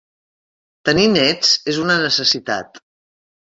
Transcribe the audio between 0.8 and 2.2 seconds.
Tenir nets és una